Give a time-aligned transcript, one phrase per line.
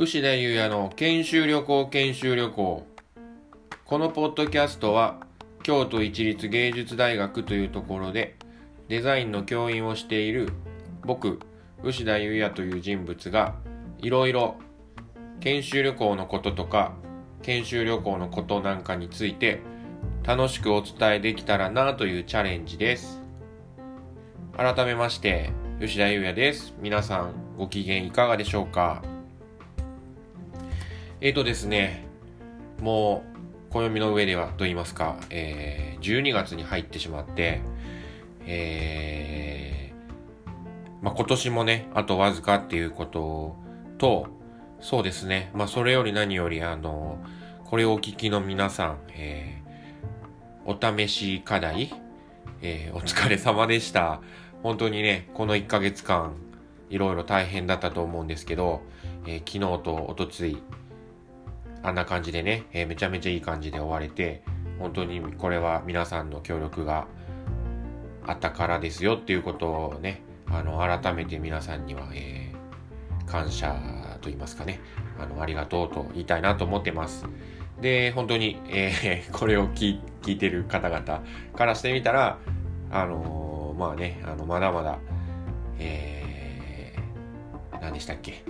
[0.00, 2.86] 牛田優也の研修旅行研修旅行。
[3.84, 5.18] このポッドキャストは
[5.64, 8.36] 京都市立芸術大学というところで
[8.86, 10.52] デザインの教員をしている
[11.04, 11.40] 僕
[11.82, 13.56] 牛田優也という人物が
[13.98, 14.54] いろいろ
[15.40, 16.92] 研修旅行のこととか
[17.42, 19.62] 研修旅行のことなんかについて
[20.22, 23.20] 楽しくお伝えできたらなというチャレンジです。
[24.56, 26.72] 改めまして吉田優也です。
[26.80, 29.02] 皆さんご機嫌いかがでしょうか？
[31.20, 32.06] えーとですね
[32.80, 33.24] も
[33.68, 37.60] う暦の上ではと言いますか、えー、12月に入ってしまって
[38.50, 43.56] えー、まあ、今年もねあとわずかっていうこと
[43.98, 44.28] と
[44.80, 47.18] そうですねまあそれより何よりあの
[47.68, 51.92] これをお聞きの皆さん、えー、お試し課題、
[52.62, 54.22] えー、お疲れ様でした。
[54.62, 56.32] 本当にね、この1ヶ月間、
[56.88, 58.80] いろいろ大変だったと思うんですけど、
[59.26, 60.62] えー、昨日とおとつい、
[61.82, 64.42] あんな感じでね、えー、めちゃめちゃいい感じで終われて、
[64.78, 67.06] 本当にこれは皆さんの協力が
[68.26, 73.74] あったからですよっていうことをね、あの、改めて皆さんには、えー、感謝
[74.20, 74.80] と言いますかね、
[75.18, 77.26] あの、ありがとうと言いたいなと思ってます。
[77.80, 81.22] で、本当に、えー、 これを聞いてる方々
[81.54, 82.38] からしてみたら、
[82.90, 84.98] あのー、まあね、あの、まだまだ、
[85.78, 88.42] えー、何でしたっけ、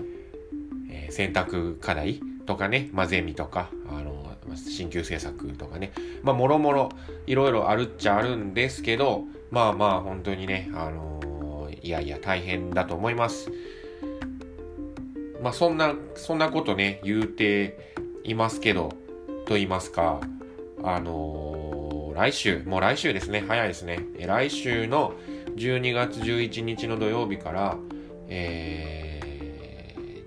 [0.90, 4.24] えー、選択課題とかね、まあ、ゼミとか、あの
[4.56, 6.88] 新旧政策とかね、まあ、もろもろ、
[7.26, 13.50] いろいろあるっちゃあるんですけど、まあまあ、本当にね、あのー、いやいや、大変だと思います。
[15.42, 18.94] まあ、そんな、そんなことね、言うていますけど、
[19.44, 20.18] と言いますか、
[20.82, 24.00] あのー、来週、もう来週ですね、早いですね。
[24.18, 25.12] 来週の
[25.54, 27.76] 12月11日の土曜日から、
[28.26, 29.07] えー、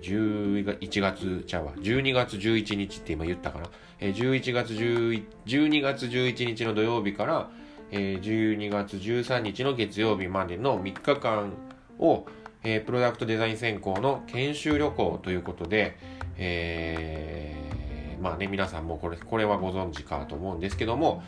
[0.02, 3.66] 11月、ちゃうわ、12月11日って今言ったかな。
[4.00, 7.50] えー、11月11、12月11日の土曜日から、
[7.90, 11.52] えー、12月13日の月曜日までの3日間
[11.98, 12.26] を、
[12.64, 15.96] えー、プロダクトデザイン専攻の研修旅行ということで、
[16.36, 17.62] えー
[18.22, 21.24] まあね、皆さんもこれ、これはご存知かと思うんですけども、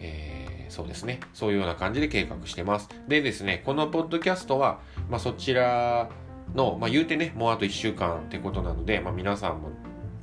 [0.00, 1.20] えー、そうですね。
[1.34, 2.88] そういうような感じで計画してます。
[3.06, 4.80] でですね、このポッドキャストは、
[5.10, 6.08] まあ、そちら
[6.54, 9.70] の、まあ、言うてね、もうあと1週間ってことなので、まあ、皆さんも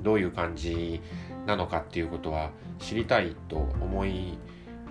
[0.01, 1.01] どういう感じ
[1.45, 4.37] なのかっていうことは知りたいと思い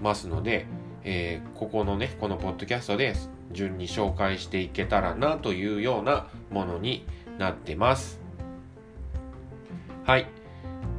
[0.03, 0.67] ますので、
[1.05, 3.15] えー、ここのね、このポッドキャストで
[3.53, 7.07] 順に紹介していけたらなというようなものに
[7.39, 8.21] なってます。
[10.05, 10.27] はい。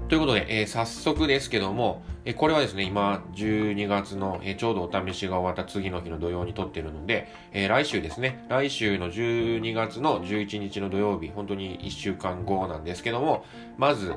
[0.08, 13.46] ということで、えー、早速ですけども、え、これはですね、今、12月の、え、ちょうどお試しが終わった次の日の土曜に撮ってるので、え来週ですね、来週の12月の11日の土曜日、本当に1週間後なんですけども、
[13.78, 14.16] まず、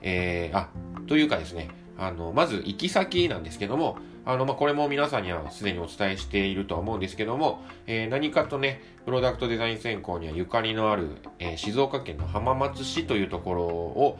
[0.00, 0.70] えーあ、
[1.06, 1.68] というかですね、
[1.98, 14.18] あの、まず行き先なんですけども、あの、まあ、これも皆さんにはすでにお伝えしているとは思うんですけども、え何かとね、プロダクトデザイン専攻にはゆかりのある、え静岡県の浜松市というところを、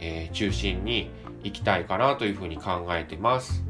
[0.00, 1.10] えー、中心に
[1.42, 3.64] 行きたいかなというふうに考えてます。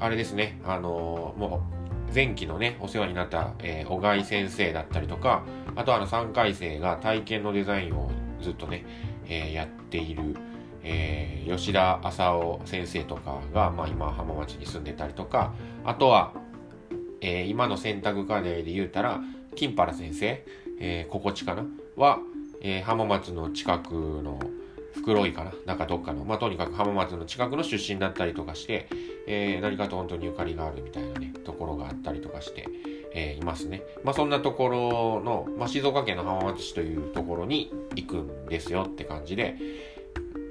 [0.00, 1.62] あれですね、あのー、も
[2.10, 5.44] う前期のね、お世話になった、えー、小貝先生だったりとか、
[5.76, 8.10] あとあの3回生が体験のデザインを
[8.40, 8.84] ずっとね、
[9.28, 10.36] えー、やっている、
[10.82, 15.54] えー、吉田浅尾先生とかが、まあ、今浜松に住んでたりとか、
[15.84, 16.32] あとは、
[17.20, 19.20] えー、今の選択課題で言うたら、
[19.54, 20.44] 金原先生、
[20.80, 21.64] えー、心地かな？
[21.96, 22.18] は、
[22.60, 24.40] えー、浜松の近くの、
[24.94, 28.88] 袋井かななんかどっかの、まあ、とにかく浜松の近くの出身だったりとかして、
[29.26, 32.68] えー、何かと本当にゆかりがあるみたいなね、ところがあったりとかして、
[33.14, 33.82] えー、いますね。
[34.04, 39.56] まあ、そんなところの、まあ、静岡県の浜松市というところに行くんですよって感じで、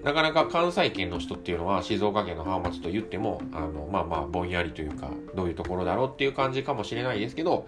[0.03, 7.67] なかなか関西圏の人っていうのは静岡県の浜松と言っても、あの、まあまあ、ぼんやりというか、どういうところだろうっていう感じかもしれないですけど、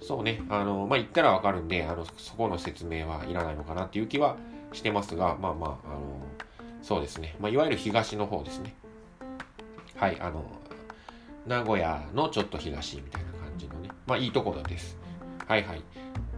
[0.00, 4.36] そうね、あの、まあ、言ったらわかるんで、あの、そこの説明はいらないのかなっていう気は
[4.76, 6.22] してますが、まあまあ、あの、
[6.82, 7.34] そうですね。
[7.40, 8.74] まあ、いわゆる東の方ですね。
[9.96, 10.44] はい、あの、
[11.46, 13.88] 名古屋のちょっと東みたいな感じのね。
[14.06, 14.98] まあ、いいところです。
[15.46, 15.82] はいはい。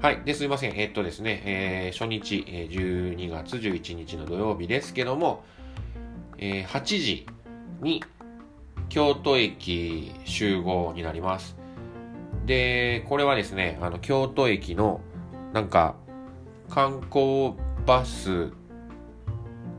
[0.01, 0.23] はい。
[0.25, 0.79] で、すいません。
[0.79, 5.43] え、っとですね、えー、初日、えー、12月11日の土曜日ですけども、
[6.39, 7.27] えー、8時
[7.83, 8.05] に
[8.89, 11.57] 京都駅集合になります。
[12.47, 15.01] で、これはですね、あの、京都駅の、
[15.53, 15.97] なんか、
[16.71, 17.55] 観光
[17.89, 18.51] バス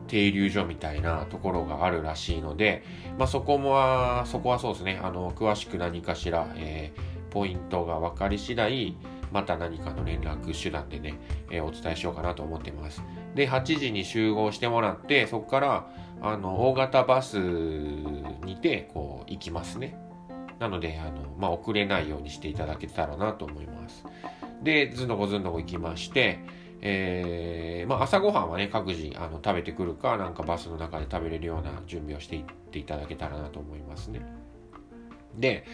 [0.07, 2.83] 停留所みたいなところがあるらしいので、
[3.19, 8.97] まあ、そこもそこはそうですね、あの、詳しく何かしら、えー、ポイントが分かり次第、
[9.31, 11.19] また何かの連絡手段でね、
[11.51, 13.03] えー、お伝えしようかなと思ってます。
[13.35, 15.87] で、8時に集合してもらって、そこから、
[16.23, 19.95] あの、大型バスにて、こう、行きますね。
[20.57, 24.03] なので、あの、まあ、遅れないようにしていただけたらなと思います。
[24.63, 26.39] で、ずんどこずんどこ行きまして、
[26.81, 34.21] えー、まあ、朝ごはんはね、各自あの食べてくるか、なんかバスの中で食べれるような準備をしていっていただけたらなと思いますね。
[35.37, 35.65] で、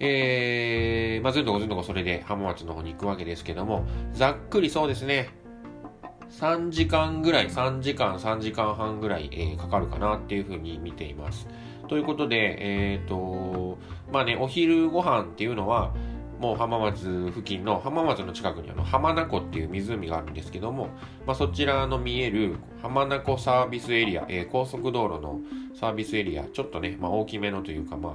[0.00, 5.30] えー、まあ、ずんどこずんどこそれで浜松の方に行くわけですけども、ざっくりそうですね、
[6.30, 11.48] 3時間ぐらい、3時間、3時間半ぐらい、えー、かかるかなっていうふうに見ています。
[11.88, 13.78] ということで、えっ、ー、と、
[14.12, 15.94] まあね、お昼ご飯っていうのは、
[16.38, 20.88] もう浜松付近の浜松の近くにあの浜名湖っていう湖があるんですけども、
[21.26, 25.40] まあ、そちらの見える浜名湖サービスエリア、えー、高速道路の
[25.78, 28.12] サービスエリアちょっとね、まあ、大きめのというか、まあ、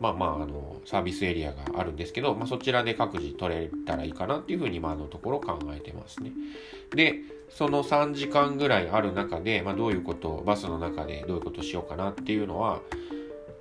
[0.00, 6.32] まあまああのサービスエリアがあるんですけど、まあ、そちらで各自取れたらいいかなっていうふうに今のところ考えてますね。
[6.94, 7.16] で
[7.50, 12.80] その3時間ぐらいある中で、まあ、どういうことをバスの中でどういうことしようかなっていうのは、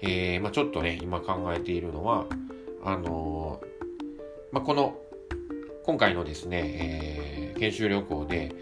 [0.02, 2.26] えーまあ、ちょっとね今考えているのは
[2.88, 3.60] あの
[4.54, 4.96] まあ、この
[5.84, 8.56] 今回のですね、えー、研修旅行で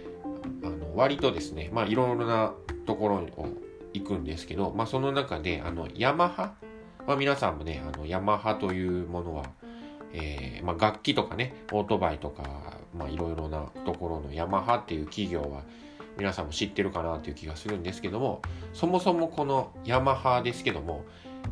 [0.63, 2.51] あの割とですね、まあ、いろいろな
[2.87, 3.47] ところを
[3.93, 6.55] 行くんですけど、まあ、その中であのヤマハ、
[7.05, 9.45] まあ、皆さんもねあのヤマハというものは、
[10.11, 15.61] えーまあ、楽器とかねオートバイとか、まあ、いろいろなところのヤマハっていう企業は
[16.17, 18.41] 皆さんも知ってるかなという気がするんですけども
[18.73, 21.05] そもそもこのヤマハですけども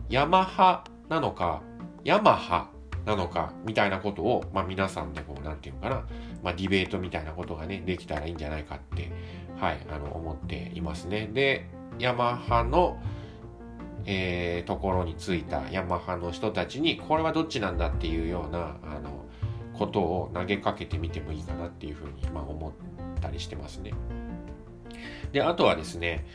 [0.10, 1.62] ヤマハなのか
[2.04, 2.70] ヤマハ
[3.06, 6.06] なのかみたいなことを、まあ、皆さんでこう何て言うのかな、
[6.42, 9.12] まあ、ディベートみたいなことがねできたらいいんじゃないかって
[9.60, 11.70] はいあの思っていますねで
[12.00, 13.02] ヤマハの
[14.06, 19.26] えー、ところについたヤマハの人たちにこれはどっちなんだっていうようなあの
[19.74, 22.72] ことを投げかけてみてもいいかなっていうふうに、まあ、思っ
[23.22, 23.94] たりしてますね。
[25.32, 26.26] であとはですね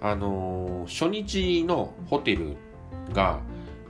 [0.00, 2.56] あのー、初日のホテル
[3.12, 3.40] が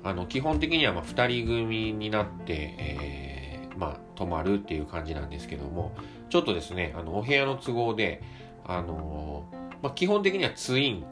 [0.04, 5.92] あの基本的にはまあ2人組になって、えー、まあ、泊まるっていう感じなんですけども
[6.28, 8.22] ちょっとですねあのお部屋の都合で、
[8.64, 9.44] あの
[9.82, 11.04] まあ、基本的にはツイン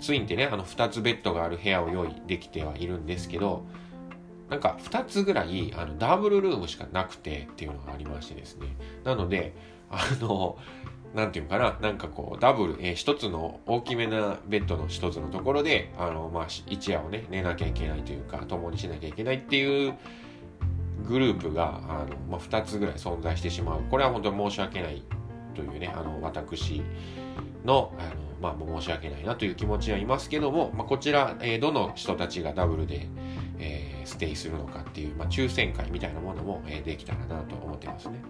[0.00, 3.64] ツインってねあの2つベッドがある部屋を用意できてはいるんですけど
[4.50, 8.76] なんか2つぐらいあのダブルルームしかなくてっていうのがありましてですね。
[9.04, 9.54] なので
[9.90, 10.58] あの
[11.14, 19.94] なんていうかな、なんかこう、ダブル、えー、一つの大きめなベッドの一つのところで、あの、まあ、一夜をね、寝なきゃいけないというか、共にしなきゃいけないっていう
[21.06, 23.82] グループが、あの、まあ、二つぐらい存在してしまう。
[23.90, 25.02] これは本当に申し訳ない
[25.54, 26.82] というね、あの、私
[27.64, 28.02] の、あ
[28.42, 33.06] の、まあ、申し訳ないなという気持ちはいますけども、まあ、こちら、えー、どの人たちがダブルで、
[33.58, 38.20] えー、ステイするのかっていう、まあ、抽選会みたいなものも、えー、できたらなと思ってますね。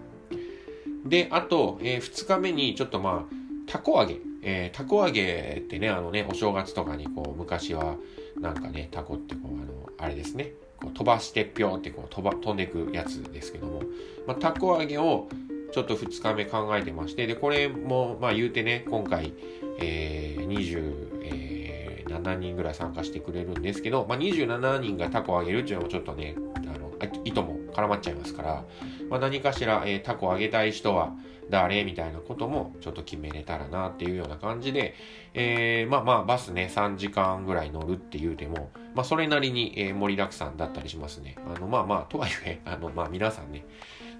[1.05, 4.19] で、あと、えー、2日目にちょっとまあ、たこ揚げ。
[4.45, 7.97] えー、たこ揚げってね、あのね、お正月とかにこう、昔は、
[8.41, 13.83] なんかね、たこってこう、あの、あれですね、こう飛ばしてぴょんってこう飛ば、飛んでいくやつですけども、
[14.27, 15.29] まあ、たこ揚げを
[15.73, 19.33] ちょっと2日目考えてまして、で、これも、まあ言うてね、今回、
[19.81, 26.93] えー、20、えー、7人ぐらい参加してくれるんですけど、まあ、27人がタコあげるっていうのもちょっとね、あの、
[27.25, 28.65] 意図も絡まっちゃいますから、
[29.09, 31.15] まあ、何かしら、えー、タコあげたい人は
[31.51, 34.95] 誰みたいなこともちょっと決めれたらなっていうような感じで、
[35.35, 41.37] えー、まあまあバスね、3時間ぐらい乗るっていうでも、まあそれなりに、盛りだくさんだったりしますね。
[41.55, 43.65] あの、まあまあ、とはいえ、 あの、まあ皆さんね、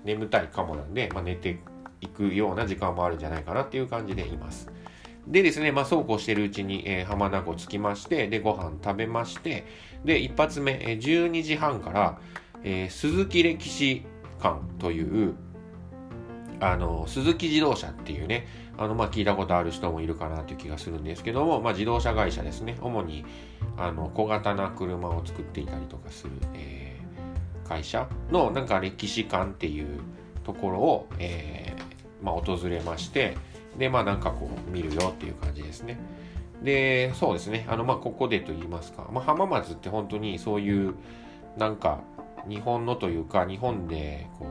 [0.05, 1.61] 眠たいかもなんで、まあ寝て
[2.01, 4.71] いくような時間もあるんじゃないかなっていう感じでいます。
[5.27, 9.65] でですね、まあ、そうこうしてるうちに、えー、浜名湖着きまして、で、ご飯食べまして、
[10.05, 12.19] で、一発目、えー、12時半から、
[12.65, 14.05] えー、鈴木歴史
[14.41, 15.35] 館という、
[16.61, 18.47] あの、鈴木自動車っていうね、
[18.79, 22.77] あの、まあ、聞いたことある人もいるかなという気がするんですけども、まあ、自動車会社ですね。
[22.81, 23.25] 主に、
[23.77, 30.01] あの、小型な車を作っていたりとかする、えー、会社の、なんか歴史館っていう
[30.45, 33.37] ところを、えー、まあ、訪れまして、
[33.77, 35.99] で、まあなんかこう見るよっていう感じですね。
[36.63, 37.67] で、そうですね。
[37.69, 39.09] あの、まあここでと言いますか。
[39.13, 40.95] まあ浜松って本当にそういう、
[41.57, 42.01] なんか
[42.49, 44.47] 日本のというか、日本でこ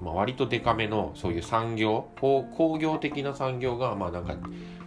[0.00, 4.36] う、まあ、割とデカめのそういう産業、工業的な産業が、まあなんか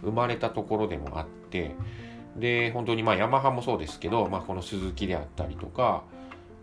[0.02, 1.74] 生まれたところでもあって、
[2.36, 6.04] で、本当にまあヤマハもそうですけど、まあこの鈴木であったりとか、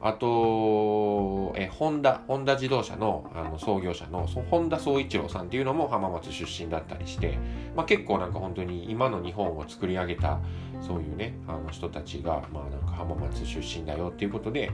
[0.01, 7.37] あと、え、ホンダ、ホンダ自動車のあの創業者の本田宗一郎さんっていうのも浜松出身だったりして、
[7.75, 10.39] まあ、結構なんか本当に今の日本を作り上げた
[10.81, 14.71] そういうね、あの人たちが、まあなんか浜松出身だよっていうことで、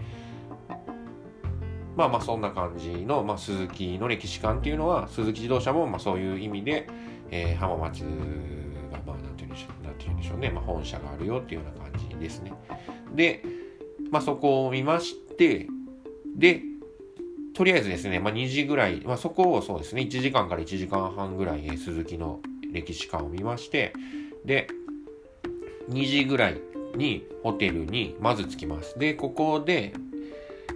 [1.96, 6.88] まあまあそんな感じの、まあ、鈴木の歴史観っていうのは鈴木自動車もまあそういう意味で、
[7.32, 8.06] えー、浜松が
[9.06, 9.52] まあなんていうん
[10.18, 12.54] でしょうね、まあ、本社があるよっていうような感じですね。
[13.14, 13.44] で、
[14.12, 15.68] まあ、そこを見まして
[16.36, 16.62] で
[17.54, 22.42] とりあえずですね、まあ、2時ぐらい、まあ、そこをそうですね1時間から1時間半ぐらい、鈴木の
[22.74, 23.94] 歴史観を見まして
[24.44, 24.68] で
[25.90, 26.62] 2時ぐらい
[26.96, 28.98] にホテルにまず着きます。
[28.98, 29.94] で、ここで、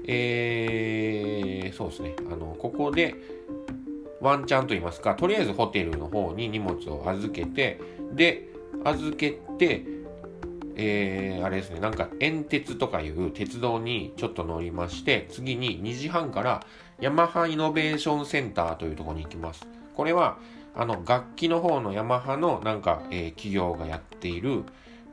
[0.07, 3.15] えー、そうですね、あの、ここで、
[4.21, 7.79] ワンチャンと言いますか、とりあえずホテルの方に荷物を預けて、
[8.13, 8.49] で、
[8.83, 9.85] 預けて、
[10.75, 16.65] えー、あれですね、なんか、煙鉄とかいう鉄道にちょっと乗りまして、次に2時半から
[16.99, 19.67] ヤマハイノベーションセンターというところに行きます。
[19.95, 20.37] これは、
[20.75, 24.63] あの、楽器の方のヤマハのなんか、えー、企業がやっている、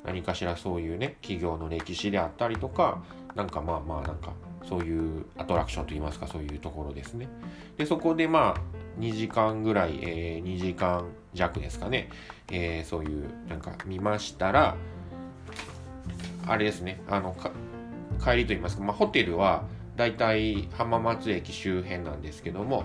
[0.06, 3.02] 何かしらそういうね企業の歴史であったりとか
[3.34, 4.32] なんかまあまあなんか
[4.68, 7.28] そういうアトラクションといいますかそういうところですね。
[7.76, 12.08] でそこでまあ2時間ぐらい、えー、2時間弱ですかね、
[12.50, 14.76] えー、そういうなんか見ましたら
[16.46, 17.00] あれですね。
[17.08, 17.37] あの
[18.23, 19.64] 帰りと言いますか、まあ、ホテルは
[19.96, 22.85] だいたい浜松駅周辺なんですけども、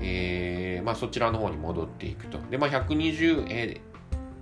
[0.00, 2.38] えーまあ、そちらの方に戻っていくと。
[2.50, 3.92] で、まあ、120、えー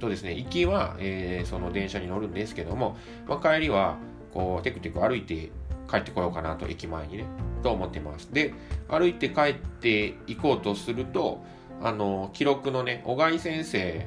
[0.00, 2.96] とですね、行きは、えー、その電車に乗るんですけども、
[3.28, 3.98] まあ、帰りは、
[4.32, 5.50] こう、テクテク歩いて
[5.90, 7.26] 帰ってこようかなと、駅前にね、
[7.62, 8.32] と思ってます。
[8.32, 8.54] で、
[8.88, 11.42] 歩いて帰っていこうとすると、
[11.82, 14.06] あの、記録のね、小貝先生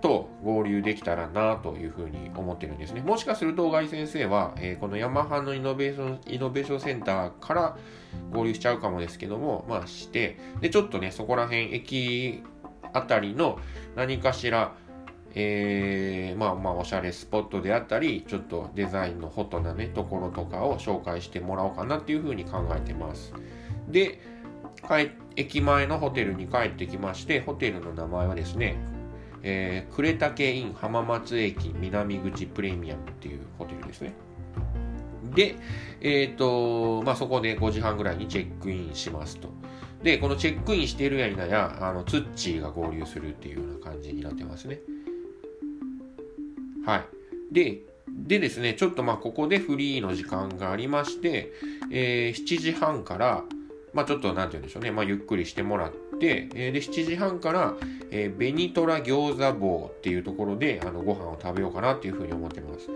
[0.00, 3.00] と合流できたらなというふうに思ってるんですね。
[3.00, 7.76] もしかすると小貝先生は、えー、このヤマハのイノベーション、イノベーションセンターから
[8.32, 12.42] 合流しちゃうかもですけども、まあして、で、ちょっとね、そこら辺、駅
[12.92, 13.58] あたりの
[13.96, 14.74] 何かしら、
[15.34, 23.32] えー、まあまあおしゃれスポットであったりちょっとデザインのホットなねところとかを紹介してもらおうかなっていうふうに考えてます
[23.88, 24.20] で
[25.36, 28.76] 駅前のホテルに帰ってきましてホテルの名前はですね、
[29.42, 34.14] えー、呉竹イン浜松駅南口プレミアムっていうホテルですね
[35.34, 35.56] で、
[36.00, 39.48] えっ、ー、と、まあ、そこで5時半ぐらいにチェックインしますと。
[40.02, 44.80] で、このチェックインしてるやいなや、あの、ツッチーが合流するっていうような感じになってますね。
[46.88, 47.04] は
[47.50, 47.54] い。
[47.54, 51.52] で、でですね、ちょっとまあここでフリーの時間がありまして、
[51.92, 53.44] えー、7時半から、
[53.92, 57.74] まあちょっとなんて言うんでしょうね、まあゆっくりしてもらって、えー、で、7時半から、
[58.10, 62.88] えー、ベニトラ餃子棒っていうところで、あの、ご飯を食べようかなっていうふうに思ってます。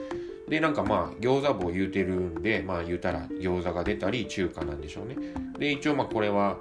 [0.48, 5.16] で、なんかまあ、餃子棒言うてるんで、まあ言うたら餃子が出たり中華なんでしょうね。
[5.58, 6.56] で、一応まあこれは、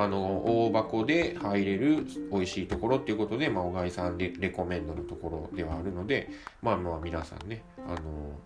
[0.00, 6.30] あの大箱で入れる美味しいところっていうことで、まあ、小貝さんでレコメンドのところではあるので
[6.62, 8.38] まあまあ皆さんねあの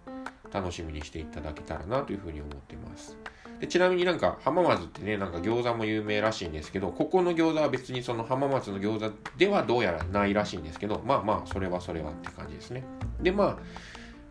[0.50, 3.18] 楽しみにしていただけたらなというふうに思ってます。
[3.61, 12.82] でちなみになんか浜松ってねなんか餃子も有名らしいんですけどここの餃子は別にその浜松の餃子ではどうやらないらしいんですけどまあまあそれはそれはって感じですね。
[13.21, 13.59] でまあ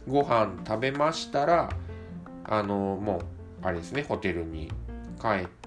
[0.08, 1.70] ご飯食べましたら
[2.46, 4.72] あのもうあれですねホテルに
[5.22, 5.61] 帰って、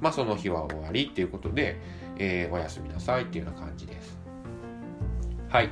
[0.00, 1.80] まあ、その日は終わりっていうことで、
[2.18, 4.18] えー、おやすみなさいっていうような感じです。
[5.48, 5.70] はい。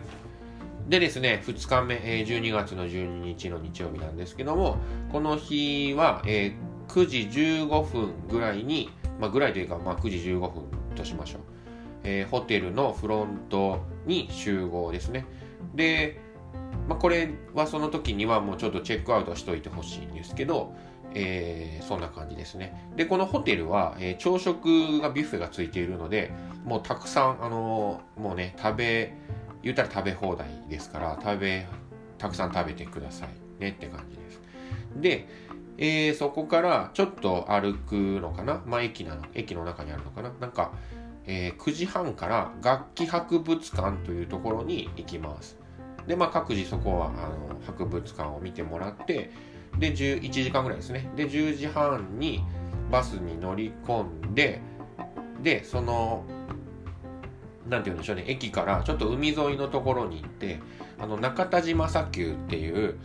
[0.88, 4.76] でですね、2日目、えー、12月の12日の日曜日なんですけども、
[5.10, 10.64] この日は、えー、9時15分ぐらいに、まあ、ぐらいというか、まあ、9時15分
[10.94, 11.40] としましょう。
[12.04, 15.24] えー、ホテルのフロントに集合ですね。
[15.74, 16.20] で、
[16.86, 20.74] まあ、これはその時にはもうちょっとチェックアウトしといてほしいんですけど、
[21.14, 22.90] えー、そんな感じですね。
[22.96, 26.32] で、このホテルは、えー、朝食がビュッフェがついているので、
[26.64, 29.14] もうたくさん、あのー、もうね、食べ、
[29.62, 31.66] 言ったら食べ放題ですから、食べ、
[32.18, 33.28] たくさん食べてください
[33.60, 34.40] ねって感じです。
[34.96, 35.28] で、
[35.78, 38.62] えー、そこからちょっと歩くのかな？
[38.66, 40.32] まあ、駅なの、駅の中にあるのかな？
[40.40, 40.72] なんか、
[41.26, 45.58] えー、9時半から楽器博物館というところに行きます。
[46.06, 49.30] で、まあ、各自そこは、あの、博物館を見てもらって、
[49.78, 51.10] で、1時間ぐらいですね。
[51.16, 52.44] で、10時半に
[52.90, 54.60] バスに乗り込んで、
[55.42, 56.24] で、その、
[57.68, 60.60] なんて言うんでしょうね、駅からちょっと海沿いのところに行って、
[60.98, 62.98] あの、中田島砂丘っていう、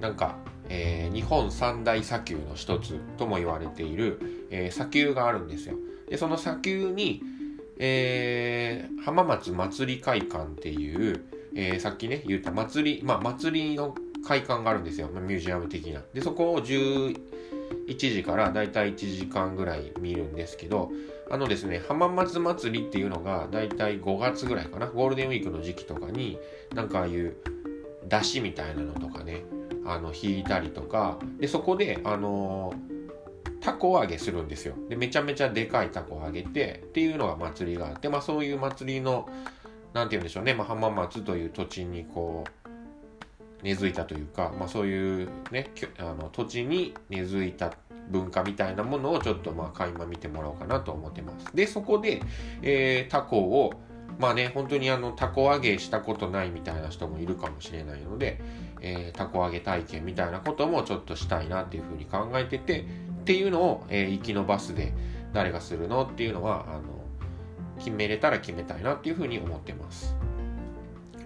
[0.00, 0.36] なんか、
[0.68, 5.76] えー、日本三大砂丘の一つとも言われている、えー、砂丘があるんですよ。
[6.08, 7.22] で、その砂丘に、
[7.78, 11.24] えー、浜松祭り会館っていう、
[11.54, 16.02] えー、さっきね、言った祭り、まあ祭りの会館があるんですよ、まあ、ミュージアム的な。
[16.12, 17.16] で、そこを11
[17.96, 20.90] 時からだいたい1時間ぐらい見るんですけど、
[21.30, 26.38] あのですね、浜松祭りっていうのがだいたい5月ぐらいかな、ゴールデンウィークの時期とかに、
[26.74, 27.36] なんかああいう
[28.08, 29.44] 出汁みたいなのとかね、
[29.84, 32.74] あの、引いたりとか、で、そこで、あの
[33.62, 34.74] タコ揚げするんですよ。
[34.88, 39.28] で、めちゃめちゃでかいタコ揚げて、っていうのが祭りがあって、まあそういう祭りの、
[39.94, 42.61] なんて言うんでしょうね、まあ、浜松という土地にこう、
[43.62, 47.72] 根付いたというか、まあそういうね、あの土地に根付いた
[48.10, 51.54] 文化みたいなものをちょっとまあ垣間見てもらおうかなと思ってます。
[51.54, 52.22] で、そこで、
[52.62, 53.74] えー、タコを、
[54.18, 58.40] まあね、本当にあの、タコ揚げしたことないみたいな人もいるかもしれないので、
[58.80, 62.84] えー、タコ揚げ体験みたいなこともちょっとしたいなっていうふうに考えてて、
[63.20, 64.92] っていうのを、えー、行きのバスで
[65.32, 66.82] 誰がするのっていうのは、あの、
[67.78, 70.14] 決めれたら決めたいなっていうふうに思ってます。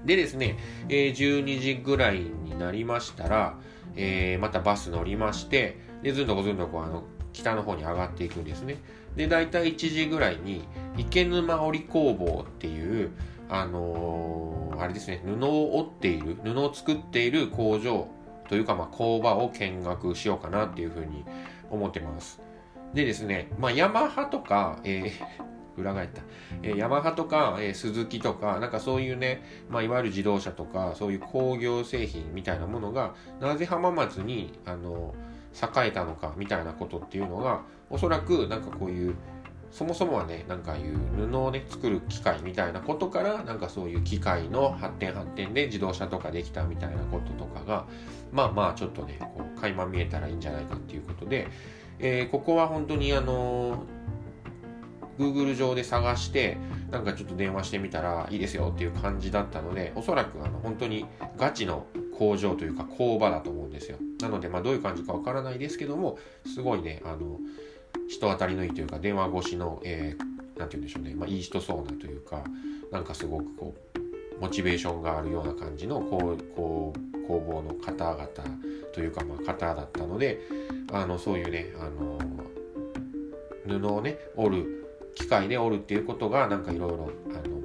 [0.07, 0.57] でですね、
[0.89, 3.59] えー、12時ぐらいになりましたら、
[3.97, 8.77] えー、またバス乗りまして、で、ずんどこずんどこあの、北の方に上がっていくんですね。
[9.17, 10.65] で、大体1時ぐらいに、
[10.97, 13.11] 池沼織工房っていう、
[13.49, 18.09] あのー、あれですね、布を織っている、布を作っている工場
[18.49, 21.25] というか、まあ、工場を見学しようかなっていうふうに
[21.71, 22.41] 思ってます。
[22.95, 26.23] でですね、まあ、ヤマハとか、えー、裏返った。
[26.63, 35.15] えー、ヤマハとか、えー、スズキとか、なんかそういうね、まあ、いわゆる自動車とか、そういう工業製品みたいなものが、なぜ浜松に、あの、
[35.55, 39.15] 栄えたのか、みたいなことっていうのが、おそらく、なんかこういう、
[39.71, 47.87] そもそもはね、なんかいう布をね、作る機械みたいなことから、なんかそういう機械の発展発展で自動車とかできたみたいなこととかが、
[48.33, 51.49] まあまあちょっとね、こう、垣間見えたらいいんじゃないかっていうことで、
[51.99, 53.85] えー、ここは本当にあの
[55.19, 56.57] Google 上で探して
[56.91, 61.07] なんかちょっと電話してみたらいいですよっていう感じだったのでおそらくあの本当に
[61.37, 61.87] ガチの
[62.19, 63.99] 工場というか工場だと思うんですよ。
[64.21, 67.39] なのでまあどういう感じかわからないですけどもすごいねあの
[68.09, 72.45] 人当たりのいいというか電話越しの、えー、なんて言うんでしょうね、まあ、いい人そうなというか
[72.91, 78.29] なんかすごくこうモチベーションがあるような感じのこうこう工房の方々
[78.95, 80.41] というかまあ方だったので
[80.93, 82.19] あのそういうねあの
[83.81, 84.86] 布をね織る
[85.17, 87.11] 機械で織るっていうことがなんかいろいろ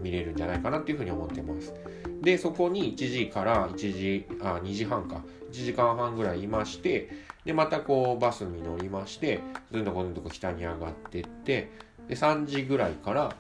[0.02, 1.74] 見れるんじゃないかなっていうふうに思ってます。
[2.22, 7.10] でそこに1時から1時あ2時半か1時間半ぐらいいまして
[7.46, 9.40] でまたこうバスに乗りまして
[9.72, 11.72] ずんどこずんどこ北に上がってって
[12.08, 13.36] で3時ぐらいから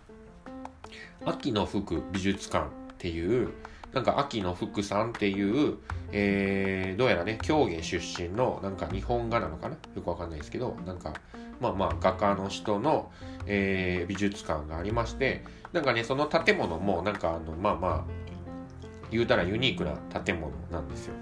[1.26, 3.52] 秋の服美術館っていう
[3.94, 5.78] なんか秋の福さんっていう、
[6.12, 9.76] えー、どうやらね、狂言出身の、なんか日本画なのかな？
[9.96, 11.14] よくわかんないですけど、なんか、
[11.62, 13.12] まあまあ画家の人の、
[13.46, 18.06] えー、美術館がありまして、なんかね、その建物も、なんかあの、まあまあ、
[19.12, 21.14] 言うたらユニークな建物なんですよ。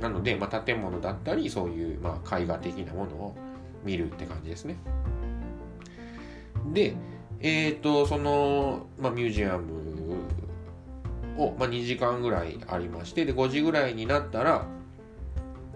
[0.00, 3.36] なので、まあ、建物だったり、そういう、まあ、絵画的なものを
[3.84, 4.76] 見るって感じですね。
[6.72, 6.94] で、
[7.40, 10.16] えっ、ー、と、その、まあ、ミュージアム
[11.38, 14.66] を、まあ、2時間ぐらいありまして、で、5時ぐらいになったら、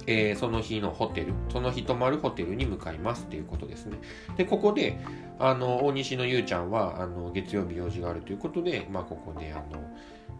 [0.06, 3.98] えー、その日のホテル、その日泊まるホテルに向かいますっていうことですね。
[4.36, 4.98] で、ここで、
[5.38, 9.82] あの、大西のゆうちゃんは、あの、月曜日用事があるということで、まあ、ここで、あの、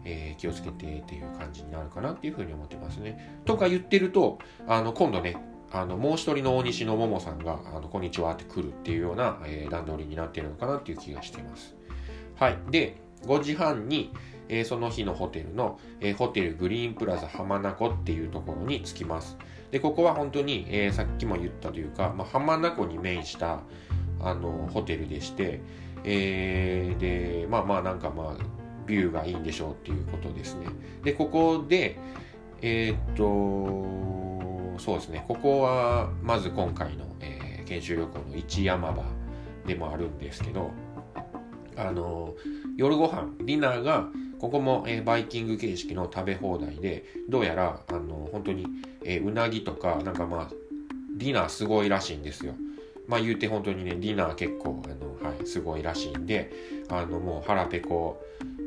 [0.03, 3.41] えー、気をつけてっていう感じになるかなっていうふうに思ってますね。
[3.45, 5.37] とか言ってると、あの、今度ね、
[5.71, 11.75] あの、もう一人の大西のももさんが、あの、こんにちはって来るっていうような、えー、段取りになってるのかなっていう気がしています。
[12.35, 12.57] はい。
[12.69, 14.11] で、5時半に、
[14.49, 19.37] えー、その日のホテルの、えー、ホテルグリーンプラザ浜名湖っていうところに着きます。
[19.71, 23.61] で、ここは本当に、えー、さっきも言ったというか、まあ、浜名湖に面した
[24.19, 25.61] あのホテルでして、
[26.03, 28.43] えー、で、まあまあなんかまあ、
[28.85, 30.67] ビューがいいんでしょうっていうことですね。
[31.03, 31.97] で、ここで、
[32.61, 33.23] え、っと、
[34.77, 39.03] そうですね、ここはまず今回の、えー、研修旅行の一山場
[39.65, 40.71] でもあるんですけど、
[41.77, 42.33] あの、
[42.75, 44.07] 夜ご飯、ディナーが
[44.41, 48.65] ここも、えー、バイキング形式の食べ放題で、どうやら、あの、本当に、
[49.05, 50.49] えー、うなぎとか、なんかまあ、
[51.15, 52.55] ディナーすごいらしいんですよ。
[53.07, 56.51] まあ言うて本当にね、ディナー結構、あの、はい、すごいらしいんで、
[56.89, 58.19] あの、もう腹ペコ、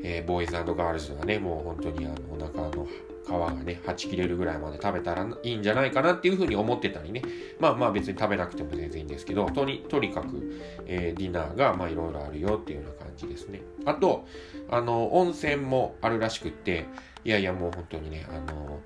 [0.06, 2.86] えー、ボーイズガールズがね、もう本当にあの、お腹の
[3.24, 7.22] 皮がね、はち切れるぐらいまで食べたらいいんじゃないかなっていうふうに思ってたりね。
[7.58, 13.62] まあまあ別に食べなくても全然いいんですけど、とにとにかく、えー、ディナーがまあいろいろあるよっていうような感じですね。
[13.86, 14.26] あと、
[14.70, 16.84] あの、温泉もあるらしくって、
[17.24, 18.80] いやいやもう本当にね、あの、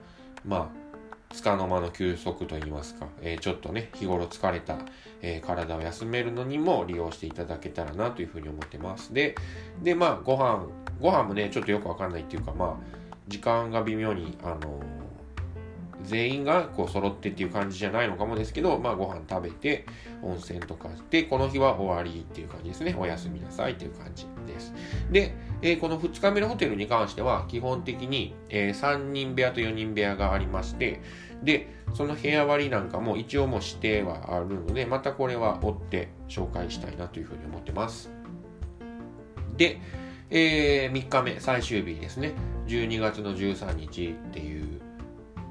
[0.45, 0.78] まあ、
[1.31, 4.79] つかの間の休息といいますか、えー、ちょっとね、日頃疲れた、
[5.21, 9.13] えー、体を休めるのにも利用していただけたらなというふうに思ってます。
[9.13, 9.35] で、
[9.83, 10.67] で、まあ、ご飯、
[11.01, 14.81] ご飯もね、ちょっとよくわかんないっていうか、まあ、時間が微妙に、あの
[16.09, 19.85] 全員がこう揃ってっていう感じじゃないのかもですけど、まあご飯食べて、
[20.23, 22.97] 温泉とかして、この日は終わりっていう感じですね。
[22.99, 24.73] おやすみなさいっていう感じです。
[25.11, 31.01] で、えー、この2日目のホテルに関しては、基本的に、えー、3人部屋と4人部屋がありまして、
[31.43, 38.11] で、その部屋割りなんかも一応もう指定はあるので、またこれは追って紹介したいなというふうに思ってます。
[39.57, 39.81] で、
[40.31, 42.33] えー、3日目、最終日ですね。
[42.67, 44.88] 12月の13日っていう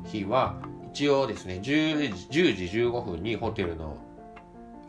[0.07, 0.55] 日は、
[0.93, 3.97] 一応ですね、10, 10時15分にホテルの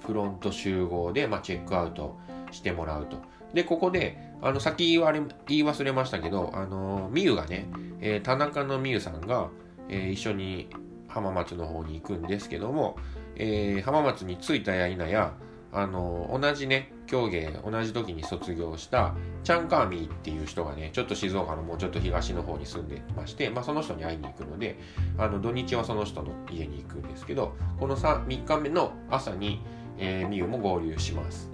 [0.07, 2.19] フロント集合で、まあ、チェックアウト
[2.51, 3.19] してもらうと。
[3.53, 7.67] で、ここで、あの、先言われ、言い忘れましたけど、あの、みゆがね、
[8.01, 9.51] えー、田中のみゆさんが、
[9.89, 10.69] えー、一緒に
[11.09, 12.97] 浜松の方に行くんですけども、
[13.37, 15.35] えー、浜松に着いたや否や、
[15.73, 24.79] あの、同じね、競芸、同じ時に卒業した、チャンカーミーっていう人がね、ちょっと静岡のもうちょっと東の方に住んでまして、まあその人に会いに行くので、
[25.17, 29.61] あの、土日はその人の家に行くんですけど、この 3, 3日目の朝に、
[29.99, 31.51] えー、ミュウも合流します。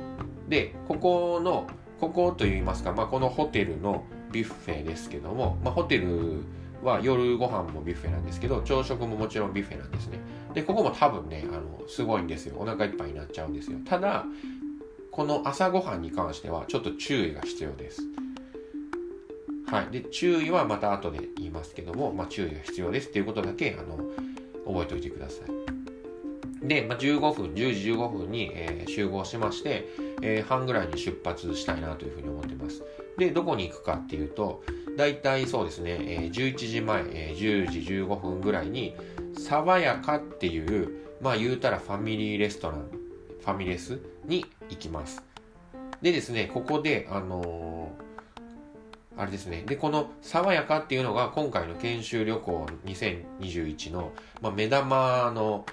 [0.48, 1.66] で、ここの、
[2.00, 6.42] ここといいますか、まあこのホテルのビュッフェですけども、まあホテル
[6.82, 10.18] は夜ご飯もビュッフェなんですけど、朝食ももちろんビュッフェなんですね。
[10.52, 12.56] で、ここも多分ね、あの、すごいんですよ。
[12.58, 13.78] お腹いっぱいになっちゃうんですよ。
[13.84, 14.26] ただ、
[15.14, 18.02] この朝ごはんに関してはちょっと注意が必要です。
[19.68, 19.86] はい。
[19.92, 23.96] で、注意はまた後で言いますけども、まあ、注意が必要ですっていうことだけ、あの、
[24.66, 26.66] 覚えておいてください。
[26.66, 29.86] で、まあ、15分、10時15分に、えー、集合しまして、
[30.20, 32.82] えー、半ぐらいに出発したいなというふうに思ってます。
[33.16, 34.64] で、どこに行くかっていうと、
[34.98, 38.96] 大体そうですね、えー、11時前、えー、10時15分ぐらいに、
[39.38, 40.88] 爽やかっていう、
[41.20, 42.88] まあ言うたらファミリーレストラン、
[43.44, 45.22] ファミレスに行きます。
[46.02, 49.62] でですね、ここで、あのー、あれですね。
[49.66, 55.64] で、この爽やかっていうのが今回の研修旅行2021の、まあ、目玉の、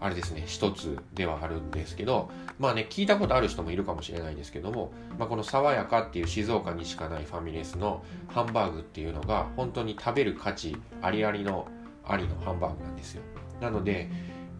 [0.00, 11.68] あれですね、一つではあるんですけど、まあね、聞いたことある人もいるかもしれないんですけども、まあ、この爽やかっていう静岡にしかないファミレスのハンバーグっていうのが本当に食べる価値ありありの
[12.06, 13.22] ありのハンバーグなんですよ。
[13.60, 14.10] なので、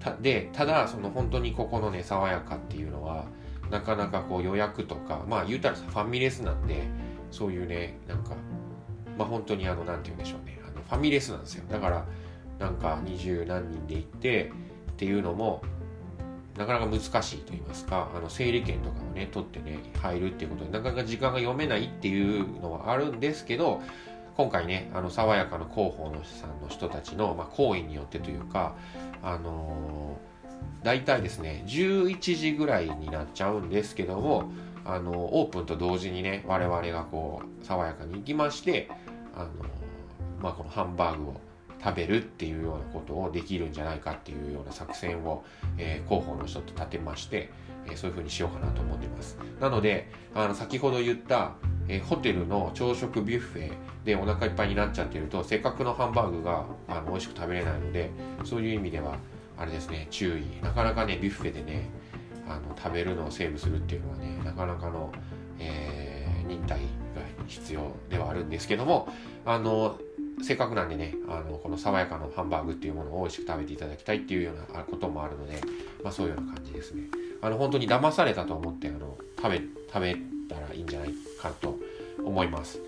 [0.01, 3.27] たでただその本当にここのね爽やかっていうのは
[3.75, 6.85] なかなかこう予約とかまあ言うたらさファミレスなんで
[7.33, 8.37] そういうねなんか
[9.19, 11.65] まあ本当にあのなんて言うんでしょうねあのファミレスなんですよ。
[11.69, 12.07] だから
[12.61, 14.53] なんか二十何人で行って
[14.93, 15.61] っていうのも
[16.57, 23.83] なかなか難しいと言いますかあの整理券とかをね取ってね入るっていうことでなかなか時間が読めないっていうのはあるんですけど
[24.37, 28.75] 今回ね、あの、爽やかの広報のさんの人たちの、まあ、行為によってというか、
[29.23, 30.34] あのー、
[30.83, 34.51] 大体ですね、11時ぐらいになっちゃうんですけども、
[34.85, 38.89] あの、オープンと同時にね、我々がこう、爽やかに行きまして、
[39.35, 39.51] あの、
[40.43, 41.41] まあ、このハンバーグを
[41.83, 45.45] 食べるっていうようなことをできるんじゃないかっていうような作戦を、
[45.79, 47.51] えー、広報の人と立てまして、
[47.87, 49.39] えー、そういうふうにしようかなと思ってます。
[49.61, 51.53] なので、あの、先ほど言った、
[51.89, 53.73] えー、ホテルの朝食ビュッフェ
[54.05, 58.11] でお腹いっぱいになっちゃってるとせっかくのハンバーグがあの美味しく食べれないので
[58.45, 59.17] そういう意味では
[59.57, 61.89] あれですね注意なかなかねビュッフェでね
[62.49, 65.13] あの食べるのをセーブするっていうのはねなかなかの、
[65.59, 66.85] えー、忍耐が
[67.47, 69.09] 必要ではあるんですけども
[69.45, 69.99] あの
[70.43, 75.61] せっかくなんでねあのこの爽やかのハンバーグっていうものを美味しく食べていただきたいっていうようなこともあるので、
[76.03, 77.05] まあ、そういうような感じですね
[77.41, 79.61] あの本当に騙されたと思ってあの食べ
[79.93, 80.17] 食べ
[80.49, 81.79] たらいいんじゃないかと
[82.25, 82.81] 思います。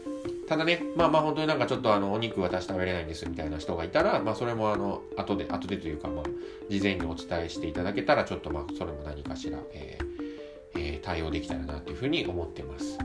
[0.46, 6.24] ただね、まあまあ本当になんかちょっとあのお肉私食べれないんですみたいな人がいたら、まあそれもあの後で、後でというかまあ
[6.68, 10.06] 事前にお伝えしていただけたらちょっとまあそれも何かしら、えー
[10.76, 12.98] えー、対応できたらなというふうに思ってます。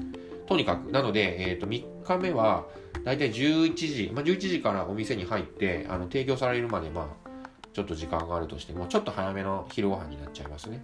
[0.46, 2.66] とにかく、なので、えっ、ー、と3日目は
[3.04, 7.40] だいたい11時、まあ11時からお店に入ってあの提供されるまでまあ
[7.74, 10.84] ちょっと時間があるとしてもちょっと早めの昼ご飯になっちゃいますね。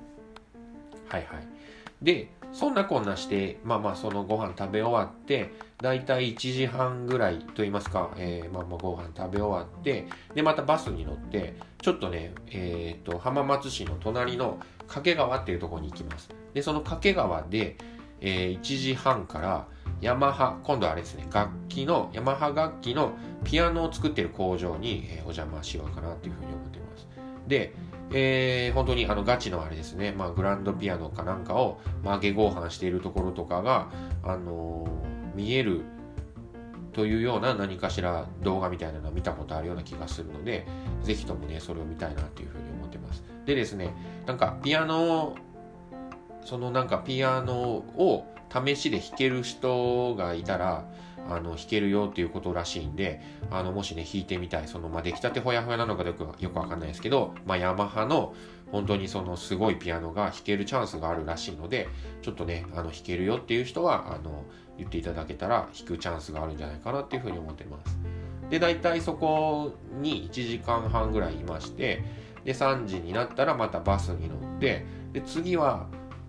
[1.10, 1.48] はいはい。
[2.02, 16.29] で、そんなこんなして、まあまあそのご飯食べ終わって、だいたい1時半ぐらいと言いますか、えー、まあまあご飯食べ終わって、で、またバスに乗って、ちょっとね、えっ、ー、と、浜松市の隣の掛川っていうところに行きます。
[16.53, 17.77] で、その掛川で、
[18.21, 19.67] えー、1時半から
[20.01, 27.07] ヤマハ、今度はあれですね、楽器の、ヤマハ楽器のピアノを作ってる工場に、え、お邪魔しようかなというふうに思っています。
[27.47, 27.73] で、
[28.12, 33.89] えー、本当にあのガチのあれですね、まあ、グランドピアノかなんかを曲げ合板しているところとかが、
[34.24, 35.82] あのー、見える
[36.93, 40.65] というような何かしら動画みたいなのを見たことあるような気がするので、
[41.04, 43.24] ぜひともね、それを見たいなというふうに思ってます。
[43.46, 43.93] でですね、
[44.26, 45.36] なんかピアノ
[46.43, 50.86] そのなんかピアノを試しで弾ける人がいたら、
[51.30, 58.34] あの、弾けるよっていうことらしいんで、あの、もしね、弾いてみたい、その、まあ、出来たてほやほやなのかよくよくわかんないですけど、まあ、ヤマハの、
[58.72, 61.88] 本当にそのすごいピアノが弾けるチャンスがあるらしいので、
[62.22, 64.44] ちょっとね、あの、弾けるよっていう人は、あの、
[64.78, 67.98] 言っていただけたら弾くチャンスがあるんじゃないかなっていうふうに思ってます。
[68.50, 72.04] で、大体そこに1時間半ぐらいいまして、
[72.44, 75.88] で、3時になったらまたバスに乗って、で、次は、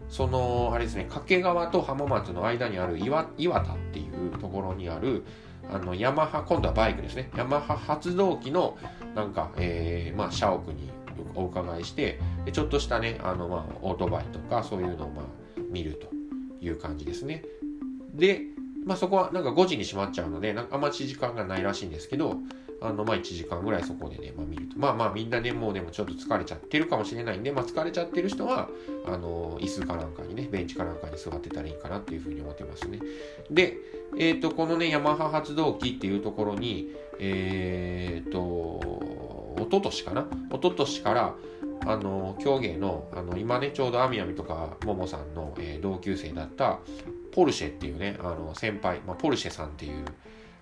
[0.08, 5.24] その、あれですね、掛川と浜松の間にある岩岩田っていうところにある、
[5.70, 7.30] あの、ヤマハ、今度はバイクですね。
[7.36, 8.78] ヤマハ発動機の、
[9.14, 10.90] なんか、えー、まあ、社屋に
[11.34, 15.24] お伺いして、でちょっとしたね、あの、まあ、オートバイとか、そういうのを、まあ、
[15.70, 16.08] 見ると
[16.64, 17.44] いう感じですね。
[18.14, 18.42] で、
[18.84, 22.36] まあ、そこはなんか5時に閉まっちゃうので、なんかあんまり時間がないらしいんですけど、
[22.80, 24.78] あの、まあ、1時間ぐらいそこでね、まあ、見ると。
[24.78, 28.68] まあまあ、みんなね、もうでもちょっと疲れちゃってるかもしれないんで、まあ、疲れちゃってる人は、
[29.04, 33.00] あの、椅子かなんかにね、ベンチかなんかに座ってたらいいかなっていうふうに思ってますね。
[33.50, 33.78] で、
[34.16, 36.88] えっ、ー、と、このね、ヤマハ発動機っていうところに、
[37.18, 40.26] えっ、ー、と、おととしかな？
[40.50, 41.34] おととしから、
[41.86, 46.78] あの、競芸の、あの、今ね、ちょうどアミアミとか、ももさんの、えー、同級生だった、
[47.32, 50.04] ポルシェっていうね、あの、先輩、まあ、ポルシェさんっていう、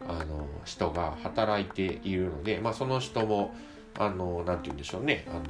[0.08, 3.54] あの、人が働いているので、まあ、その人も、
[3.98, 5.40] あの、なんて言うんでしょうね、あの、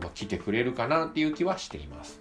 [0.00, 2.20] まあ、来てくれるかなっていう気はしています。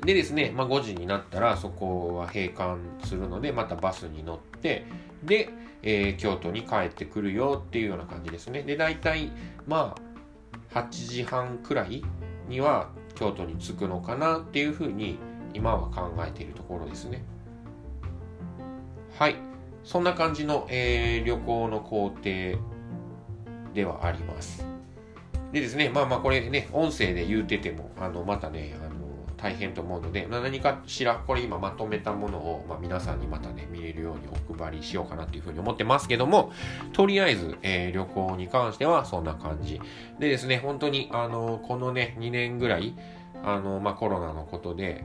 [0.00, 4.84] でですね、まあ、5時になったらそこは閉館するので、またバスに乗って、
[5.22, 5.48] で、
[5.82, 8.62] えー、京都に帰ってくるよっていうような感じですね。
[8.62, 9.30] で、大体、
[9.66, 10.00] まあ、
[10.74, 12.02] 8時半くらい
[12.48, 15.18] には京都に着くのかなっていうふうに
[15.54, 17.22] 今は考えているところですね。
[19.16, 19.36] はい。
[19.84, 22.22] そんな感じの、えー、旅行の工程
[23.72, 24.66] ではあります。
[25.52, 28.74] でですね、まあまあこれね、音声で言うてても、あの、またね、
[29.36, 36.52] 大変と思うので、何かしら、これ今まとめたものを、まあ、皆さんにまたね、見れるようにお配りしようかなというふうに思ってますけども、
[36.92, 39.80] とりあえず、えー、旅行に関してはそんな感じ。
[40.18, 42.94] でですね、本当に、あの、このね、2年ぐらい、
[43.42, 45.04] あの、まあ、コロナのことで、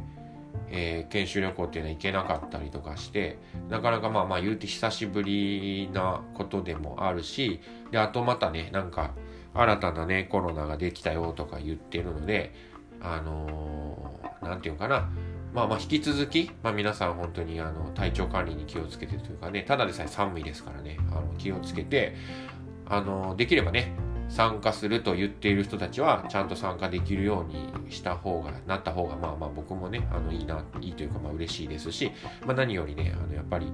[0.72, 3.40] えー、研修旅行っていうのは行けなかったりとかして、
[3.70, 7.60] なかなかまあまあ言うて久しぶりなことでもあるし、
[7.92, 9.12] で、あとまたね、なんか
[9.54, 12.54] 新たなね、コロナができたよとか言ってるので、
[13.02, 15.10] あのー、なんていうかな、
[15.54, 22.16] まあまあ引き続き、まあ皆さん本当にあの体調管理に気をつけてというかね、ただでさえ寒いですからね、あの気をつけて、
[22.86, 23.94] あのー、できればね、
[24.30, 32.12] 参加すると言っている人たちはちゃんと参加できるようにした方がなった方がまあまあ僕もねあのいいないいというかまあ嬉しいですし、
[32.46, 33.74] まあ、何よりねあのやっぱり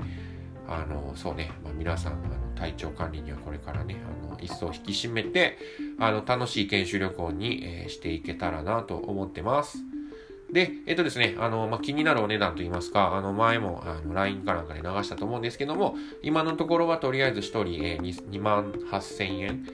[0.68, 2.22] あのそうね、まあ、皆さんあの
[2.56, 5.58] 体調管理にはこれからねあの一層引き締めて
[6.00, 9.78] あの楽しい研修旅行に、えー、していけたらなと思ってます。
[10.52, 19.66] で、えっとですね、あの、まあ、気になるお値段といいますか、あの、前も、あの、LINE かなんかで流したと思うんですけども、今のところはとりあえず1人、えー、2万8000円、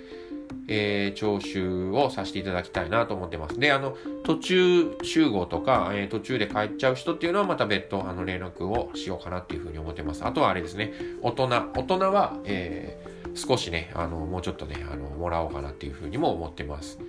[0.67, 3.59] えー、徴収をさせていただきたいなと思ってます。
[3.59, 10.25] で、あの、途中集合とか、えー、途中で帰っちゃう人っていうのはまた別途、あの、連絡をしようかなっていうふうに思ってます。
[10.25, 16.99] あとはあれですね、大人、大人は、えー、少しね、あの、もうちょっとね、あの、もらおうかなっていうふうにも思ってます。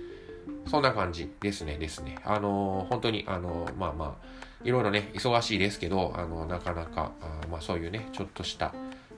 [0.67, 2.17] そんな感じですね、ですね。
[2.23, 4.27] あの、本当に、あの、まあまあ、
[4.63, 8.73] いろいろね、忙しいですけど、あの、なかなか、あまあそういうね、ちょっとした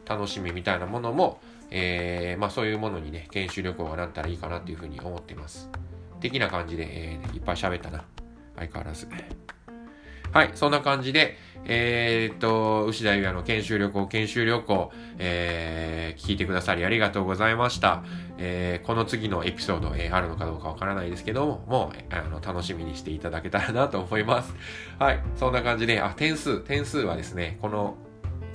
[0.08, 1.40] 楽しみみたいなものも、
[1.72, 5.70] えー、まあそういうものにね、研修旅行がなったらいいかなっていうふうに思っています。
[6.22, 8.06] 的な感じで、えー、いっぱい喋ったな。
[8.56, 9.08] 相変わらず。
[10.32, 18.04] はい、そんな感じで、えー、っと、牛田優也の研修旅行、研修旅行、えー、聞いてくださりありがとうございました。
[18.38, 24.54] えー、この次のエピソード、えー、あるのかどうかわからないですけども、もう、あの、楽しみにしていただけたらなと思います。
[25.00, 27.96] はい、そんな感じで、あ、点数、点数はですね、この、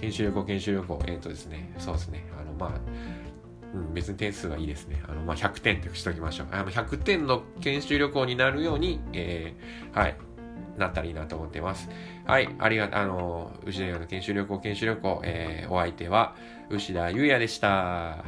[0.00, 2.80] 研修旅行、研修旅行、えっ、とですね、そうですね、あの、まあ、
[3.74, 5.02] うん、別に点数はいいですね。
[5.06, 6.46] あの、まあ、100点ってしときましょう。
[6.50, 10.16] あの、100点の研修旅行になるように、えー、はい、
[10.76, 11.88] なったらいいなと思ってます。
[12.26, 16.34] はい、ありがとう、あの、牛田優の研修旅行、研修旅行、えー、お相手は、
[16.70, 18.24] 牛田優也でした。